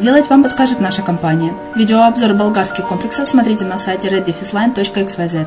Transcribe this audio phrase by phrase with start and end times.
[0.00, 1.52] сделать, вам подскажет наша компания.
[1.76, 5.46] Видеообзор болгарских комплексов смотрите на сайте reddefisline.xyz.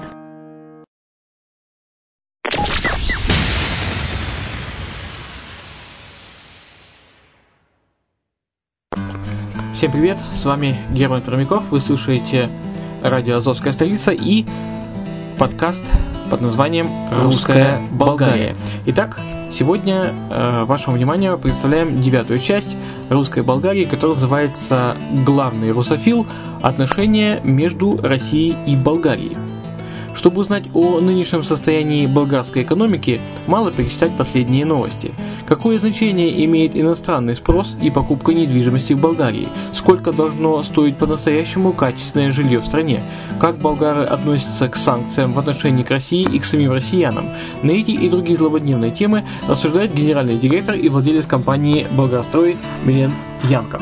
[9.76, 12.50] Всем привет, с вами Герман Промяков, вы слушаете
[13.02, 14.46] радио «Азовская столица» и
[15.38, 15.84] подкаст
[16.30, 18.56] под названием «Русская Болгария».
[18.86, 19.20] Итак,
[19.54, 22.76] сегодня э, вашему вниманию представляем девятую часть
[23.10, 26.26] «Русской Болгарии», которая называется «Главный русофил.
[26.62, 29.53] Отношения между Россией и Болгарией».
[30.16, 35.14] Чтобы узнать о нынешнем состоянии болгарской экономики, мало перечитать последние новости.
[35.48, 39.50] Какое значение имеет иностранный спрос и покупка недвижимости в Болгарии?
[39.74, 43.04] Сколько должно стоить по-настоящему качественное жилье в стране?
[43.40, 47.30] Как болгары относятся к санкциям в отношении к России и к самим россиянам?
[47.62, 53.12] На эти и другие злободневные темы рассуждает генеральный директор и владелец компании «Болгарстрой» Милен
[53.50, 53.82] Янков.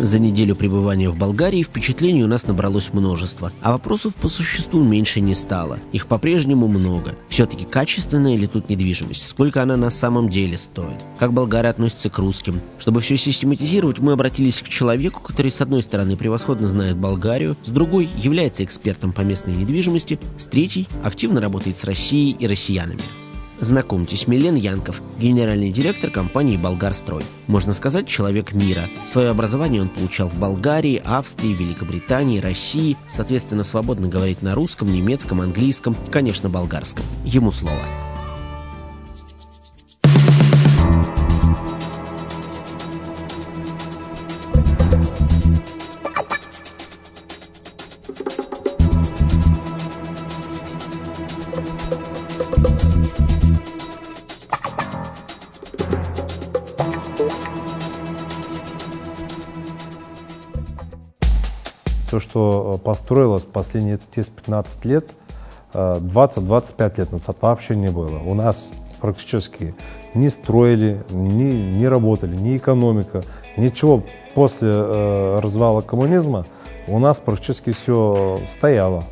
[0.00, 5.20] За неделю пребывания в Болгарии впечатлений у нас набралось множество, а вопросов по существу меньше
[5.20, 5.78] не стало.
[5.92, 7.16] Их по-прежнему много.
[7.28, 9.28] Все-таки качественная ли тут недвижимость?
[9.28, 10.96] Сколько она на самом деле стоит?
[11.18, 12.62] Как болгары относятся к русским?
[12.78, 17.68] Чтобы все систематизировать, мы обратились к человеку, который с одной стороны превосходно знает Болгарию, с
[17.68, 23.02] другой является экспертом по местной недвижимости, с третьей активно работает с Россией и россиянами.
[23.60, 27.22] Знакомьтесь, Милен Янков, генеральный директор компании «Болгарстрой».
[27.46, 28.88] Можно сказать, человек мира.
[29.06, 32.96] Свое образование он получал в Болгарии, Австрии, Великобритании, России.
[33.06, 37.04] Соответственно, свободно говорит на русском, немецком, английском конечно, болгарском.
[37.24, 37.82] Ему слово.
[62.10, 65.10] То, что э, построилось последние 10-15 лет,
[65.72, 68.18] 20-25 э, лет назад вообще не было.
[68.18, 69.74] У нас практически
[70.14, 73.22] не строили, не, не работали, ни экономика,
[73.56, 74.02] ничего.
[74.34, 76.46] После э, развала коммунизма
[76.86, 79.04] у нас практически все стояло,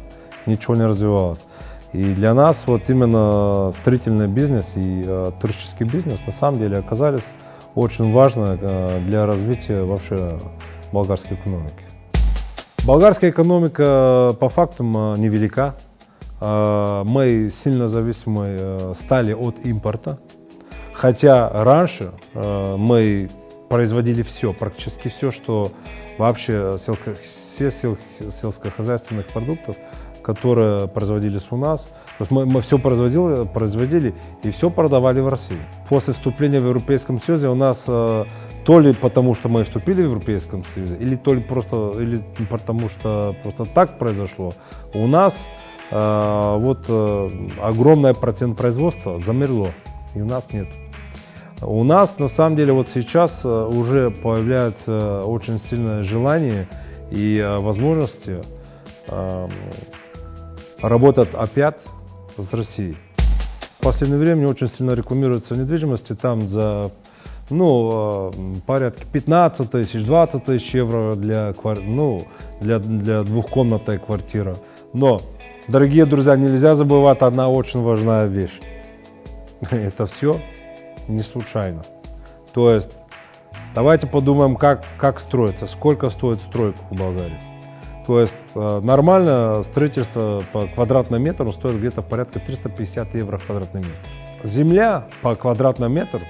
[0.47, 1.47] ничего не развивалось.
[1.93, 7.25] И для нас вот именно строительный бизнес и э, туристический бизнес на самом деле оказались
[7.75, 10.39] очень важны э, для развития вообще
[10.93, 11.88] болгарской экономики.
[12.85, 15.75] Болгарская экономика по фактам э, невелика.
[16.41, 20.19] Э, мы сильно зависимы э, стали от импорта.
[20.93, 23.31] Хотя раньше мы
[23.69, 25.71] производили все, практически все, что
[26.19, 29.77] вообще все сельскохозяйственных продуктов,
[30.23, 31.83] которые производились у нас.
[32.19, 35.57] То есть мы, мы все производили, производили и все продавали в России.
[35.89, 38.25] после вступления в Европейском Союзе у нас э,
[38.69, 42.91] то ли потому, что мы вступили в Европейском Союзе, или то ли просто, или потому
[42.91, 44.53] что просто так произошло,
[44.93, 45.49] у нас
[45.91, 47.31] э, вот э,
[47.63, 49.69] огромный процент производства замерло,
[50.15, 50.69] и у нас нет.
[51.63, 56.69] У нас на самом деле вот сейчас э, уже появляется очень сильное желание
[57.11, 58.43] и э, возможности
[59.07, 59.49] э,
[60.83, 61.87] работать опять
[62.37, 62.99] с Россией.
[63.79, 66.93] В последнее время очень сильно рекламируется недвижимость, там за
[67.51, 68.33] ну,
[68.67, 72.27] порядка 15 тысяч, 20 тысяч евро для, ну,
[72.61, 74.57] для, для двухкомнатной квартиры.
[74.93, 75.21] Но,
[75.67, 78.61] дорогие друзья, нельзя забывать одна очень важная вещь.
[79.71, 80.41] Это все
[81.09, 81.83] не случайно.
[82.53, 82.91] То есть,
[83.75, 87.39] давайте подумаем, как, как строится, сколько стоит стройка в Болгарии.
[88.07, 93.99] То есть э, нормально строительство по квадратному метру стоит где-то порядка 350 евро квадратный метр.
[94.43, 96.21] Земля по квадратному метру,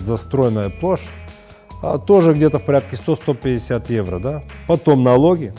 [0.00, 1.08] застроенная площадь,
[1.82, 4.18] а тоже где-то в порядке 100-150 евро.
[4.18, 4.42] Да?
[4.66, 5.52] Потом налоги,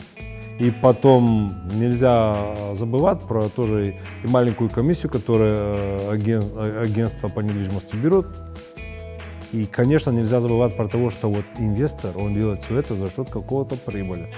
[0.58, 2.36] и потом нельзя
[2.74, 8.26] забывать про тоже и маленькую комиссию, которую э, агентство, по недвижимости берут.
[9.52, 13.28] И, конечно, нельзя забывать про то, что вот инвестор, он делает все это за счет
[13.28, 14.32] какого-то прибыли.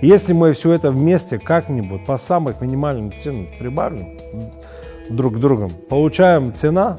[0.00, 4.16] Если мы все это вместе как-нибудь по самых минимальным ценам прибавим
[5.10, 6.98] друг к другу, получаем цена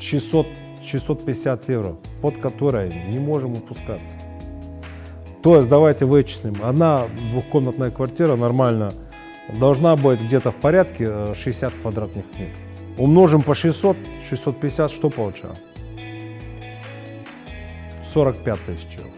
[0.00, 0.46] 600,
[0.84, 4.14] 650 евро, под которой не можем упускаться.
[5.42, 8.92] То есть давайте вычислим, одна двухкомнатная квартира нормально
[9.58, 12.56] должна быть где-то в порядке 60 э, квадратных метров.
[12.98, 13.96] Умножим по 600,
[14.28, 15.54] 650, что получаем?
[18.12, 19.10] 45 тысяч евро.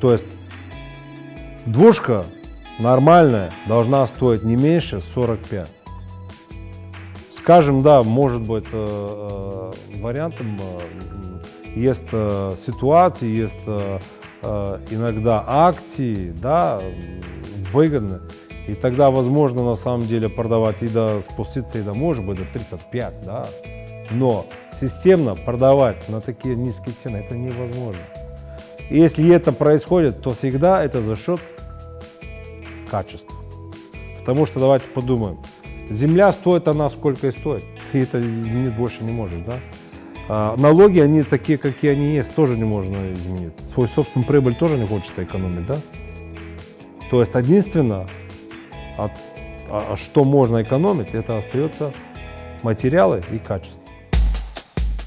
[0.00, 0.24] То есть
[1.66, 2.24] Двушка
[2.78, 5.68] нормальная должна стоить не меньше 45.
[7.50, 13.98] Скажем, да, может быть э, э, вариантом э, есть э, ситуации, есть э,
[14.42, 16.80] э, иногда акции, да,
[17.72, 18.20] выгодны.
[18.68, 22.44] И тогда возможно на самом деле продавать и до спуститься и до может быть до
[22.44, 23.46] 35, да.
[24.12, 24.46] Но
[24.80, 28.02] системно продавать на такие низкие цены это невозможно.
[28.90, 31.40] Если это происходит, то всегда это за счет
[32.88, 33.34] качества.
[34.20, 35.38] Потому что давайте подумаем.
[35.90, 37.64] Земля стоит она сколько и стоит.
[37.90, 39.54] Ты это изменить больше не можешь, да?
[40.28, 43.52] А, налоги, они такие, какие они есть, тоже не можно изменить.
[43.66, 45.76] Свой собственный прибыль тоже не хочется экономить, да?
[47.10, 48.06] То есть единственное,
[48.96, 49.10] от,
[49.68, 51.92] а, что можно экономить, это остается
[52.62, 53.82] материалы и качество.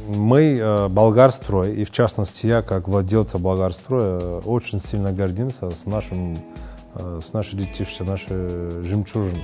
[0.06, 6.36] Мы, э, Болгарстрой, и в частности я, как владельца Болгарстроя, очень сильно гордимся с нашим,
[6.96, 9.38] э, с нашей детище, нашей жемчужин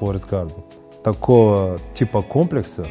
[0.00, 0.64] Флорис Гарден.
[1.02, 2.84] Такого типа комплекса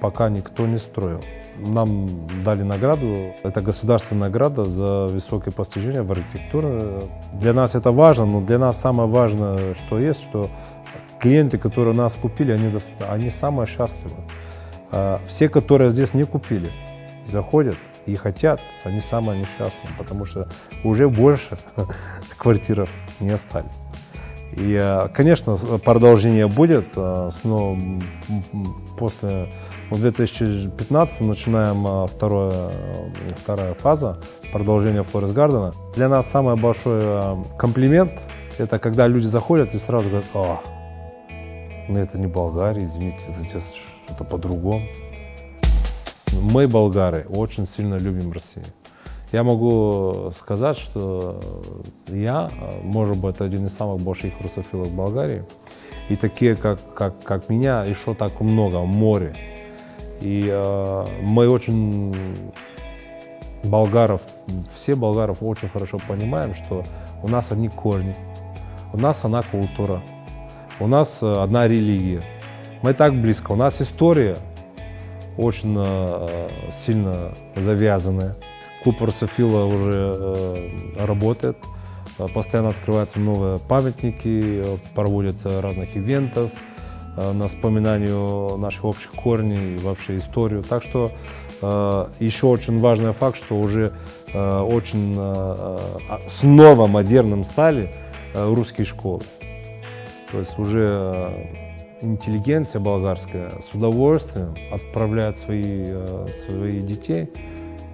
[0.00, 1.20] пока никто не строил.
[1.58, 2.08] Нам
[2.44, 7.02] дали награду, это государственная награда за высокие постижения в архитектуре.
[7.32, 10.50] Для нас это важно, но для нас самое важное, что есть, что
[11.18, 12.70] клиенты, которые нас купили, они,
[13.08, 14.16] они самые счастливы.
[14.92, 16.70] А, все, которые здесь не купили,
[17.26, 20.48] заходят и хотят, они самые несчастные, потому что
[20.84, 21.58] уже больше
[22.36, 23.85] квартиров не остались.
[24.52, 27.78] И, а, конечно, продолжение будет, а, но
[28.98, 29.48] после
[29.90, 32.70] в 2015 начинаем второе,
[33.36, 34.18] вторая фаза
[34.52, 35.74] продолжения Флорис Гардена.
[35.94, 37.02] Для нас самый большой
[37.58, 38.12] комплимент–
[38.58, 40.60] это когда люди заходят и сразу говорят, о,
[41.88, 43.72] ну это не Болгария, извините, это здесь
[44.06, 44.82] что-то по-другому.
[46.32, 48.66] Мы, болгары, очень сильно любим Россию.
[49.32, 51.40] Я могу сказать, что
[52.08, 52.48] я,
[52.82, 55.44] может быть, один из самых больших русофилов Болгарии.
[56.08, 59.34] И такие, как, как, как меня, еще так много, море.
[60.20, 62.14] И э, мы очень
[63.64, 64.22] болгаров,
[64.74, 66.84] все болгаров очень хорошо понимаем, что
[67.22, 68.14] у нас одни корни,
[68.92, 70.00] у нас одна культура,
[70.78, 72.22] у нас э, одна религия.
[72.82, 73.52] Мы так близко.
[73.52, 74.36] У нас история
[75.36, 78.36] очень э, сильно завязанная.
[78.86, 81.56] Клуб Русофила уже э, работает.
[82.32, 84.62] Постоянно открываются новые памятники,
[84.94, 86.52] проводятся разных ивентов
[87.16, 90.62] на вспоминанию наших общих корней и вообще историю.
[90.62, 91.10] Так что
[92.20, 93.92] еще очень важный факт, что уже
[94.32, 95.14] очень
[96.28, 97.92] снова модерным стали
[98.34, 99.22] русские школы.
[100.30, 101.50] То есть уже
[102.00, 107.28] интеллигенция болгарская с удовольствием отправляет свои, э, своих детей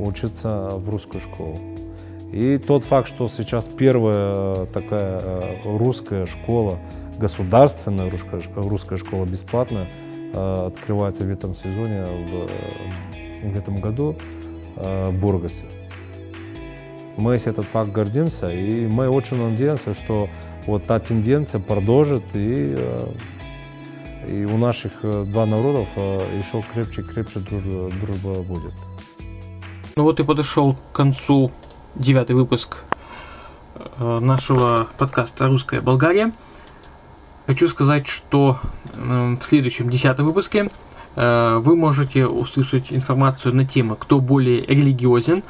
[0.03, 1.59] учиться в русскую школу.
[2.33, 6.79] И тот факт, что сейчас первая такая э, русская школа,
[7.19, 9.89] государственная русская, русская школа бесплатная,
[10.33, 14.17] э, открывается в этом сезоне, в, в этом году
[14.77, 15.67] э, в Бургасе.
[17.19, 20.29] Мы с этот факт гордимся, и мы очень надеемся, что
[20.67, 23.07] вот та тенденция продолжит, и, э,
[24.29, 28.73] и у наших э, два народов э, еще крепче крепче дружба, дружба будет.
[29.95, 31.53] Ну вот и подошел к концу
[31.95, 32.79] девятый выпуск
[33.99, 36.33] нашего подкаста «Русская Болгария».
[37.47, 38.59] Хочу сказать, что
[38.95, 40.71] в следующем десятом выпуске
[41.15, 45.43] вы можете услышать информацию на тему «Кто более религиозен?»,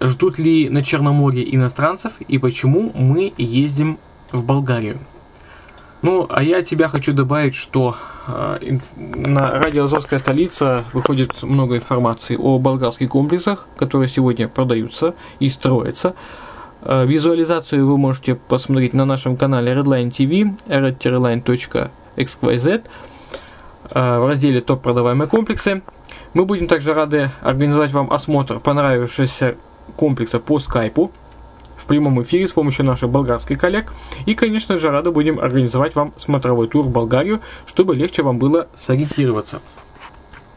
[0.00, 3.98] ждут ли на Черноморье иностранцев и почему мы ездим
[4.32, 4.98] в Болгарию.
[6.02, 12.36] Ну, а я тебя хочу добавить, что э, на радио «Азовская столица» выходит много информации
[12.36, 16.14] о болгарских комплексах, которые сегодня продаются и строятся.
[16.82, 21.88] Э, визуализацию вы можете посмотреть на нашем канале Redline TV, redline.xyz
[23.90, 25.82] э, в разделе «Топ продаваемые комплексы».
[26.34, 29.56] Мы будем также рады организовать вам осмотр понравившейся
[29.96, 31.10] комплекса по скайпу
[31.76, 33.92] в прямом эфире с помощью наших болгарских коллег.
[34.26, 38.68] И, конечно же, рады будем организовать вам смотровой тур в Болгарию, чтобы легче вам было
[38.74, 39.60] сориентироваться.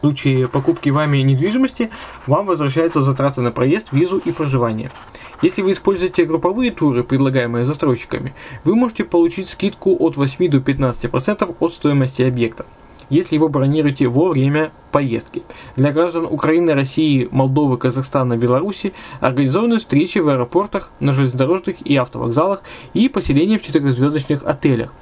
[0.00, 1.90] случае покупки вами недвижимости
[2.26, 4.90] вам возвращаются затраты на проезд, визу и проживание.
[5.42, 8.34] Если вы используете групповые туры, предлагаемые застройщиками,
[8.64, 12.64] вы можете получить скидку от 8 до 15% от стоимости объекта
[13.10, 15.42] если его бронируете во время поездки.
[15.76, 22.62] Для граждан Украины, России, Молдовы, Казахстана, Беларуси организованы встречи в аэропортах, на железнодорожных и автовокзалах
[22.94, 24.92] и поселения в четырехзвездочных отелях.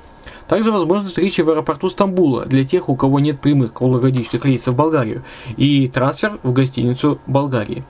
[0.49, 4.77] Также возможны встречи в аэропорту Стамбула для тех, у кого нет прямых круглогодичных рейсов в
[4.79, 5.23] Болгарию
[5.57, 7.85] и трансфер в гостиницу Болгарии.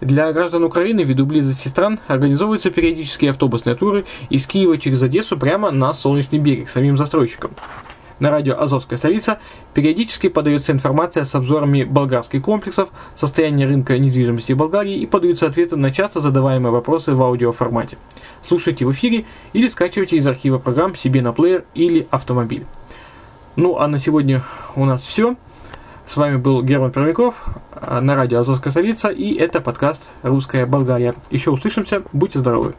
[0.00, 5.70] Для граждан Украины ввиду близости стран организовываются периодические автобусные туры из Киева через Одессу прямо
[5.70, 7.52] на Солнечный берег самим застройщикам
[8.18, 9.38] на радио «Азовская столица»
[9.74, 15.90] периодически подается информация с обзорами болгарских комплексов, состояния рынка недвижимости Болгарии и подаются ответы на
[15.90, 17.98] часто задаваемые вопросы в аудиоформате.
[18.46, 22.66] Слушайте в эфире или скачивайте из архива программ себе на плеер или автомобиль.
[23.56, 24.42] Ну а на сегодня
[24.76, 25.36] у нас все.
[26.06, 27.34] С вами был Герман Пермяков
[27.80, 31.14] на радио «Азовская столица» и это подкаст «Русская Болгария».
[31.30, 32.74] Еще услышимся, будьте здоровы!